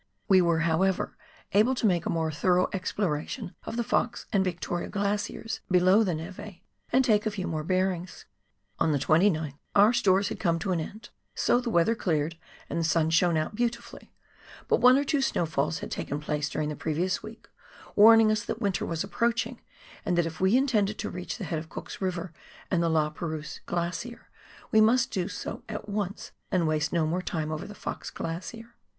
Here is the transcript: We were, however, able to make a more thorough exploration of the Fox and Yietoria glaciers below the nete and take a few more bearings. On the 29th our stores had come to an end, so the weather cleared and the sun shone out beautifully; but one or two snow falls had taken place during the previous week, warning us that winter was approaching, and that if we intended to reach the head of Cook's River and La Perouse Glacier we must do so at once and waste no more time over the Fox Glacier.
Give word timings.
We 0.27 0.41
were, 0.41 0.61
however, 0.61 1.15
able 1.51 1.75
to 1.75 1.85
make 1.85 2.07
a 2.07 2.09
more 2.09 2.31
thorough 2.31 2.69
exploration 2.73 3.53
of 3.65 3.77
the 3.77 3.83
Fox 3.83 4.25
and 4.33 4.43
Yietoria 4.43 4.89
glaciers 4.89 5.59
below 5.69 6.03
the 6.03 6.15
nete 6.15 6.63
and 6.91 7.05
take 7.05 7.27
a 7.27 7.29
few 7.29 7.45
more 7.45 7.63
bearings. 7.63 8.25
On 8.79 8.93
the 8.93 8.97
29th 8.97 9.59
our 9.75 9.93
stores 9.93 10.29
had 10.29 10.39
come 10.39 10.57
to 10.57 10.71
an 10.71 10.79
end, 10.79 11.09
so 11.35 11.59
the 11.61 11.69
weather 11.69 11.93
cleared 11.93 12.39
and 12.67 12.79
the 12.79 12.83
sun 12.83 13.11
shone 13.11 13.37
out 13.37 13.53
beautifully; 13.53 14.11
but 14.67 14.81
one 14.81 14.97
or 14.97 15.03
two 15.03 15.21
snow 15.21 15.45
falls 15.45 15.77
had 15.81 15.91
taken 15.91 16.19
place 16.19 16.49
during 16.49 16.69
the 16.69 16.75
previous 16.75 17.21
week, 17.21 17.47
warning 17.95 18.31
us 18.31 18.43
that 18.43 18.59
winter 18.59 18.87
was 18.87 19.03
approaching, 19.03 19.61
and 20.03 20.17
that 20.17 20.25
if 20.25 20.41
we 20.41 20.57
intended 20.57 20.97
to 20.97 21.11
reach 21.11 21.37
the 21.37 21.43
head 21.43 21.59
of 21.59 21.69
Cook's 21.69 22.01
River 22.01 22.33
and 22.71 22.81
La 22.81 23.11
Perouse 23.11 23.59
Glacier 23.67 24.31
we 24.71 24.81
must 24.81 25.11
do 25.11 25.27
so 25.27 25.61
at 25.69 25.87
once 25.87 26.31
and 26.49 26.67
waste 26.67 26.91
no 26.91 27.05
more 27.05 27.21
time 27.21 27.51
over 27.51 27.67
the 27.67 27.75
Fox 27.75 28.09
Glacier. 28.09 28.73